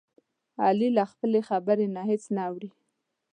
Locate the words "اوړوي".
2.47-2.71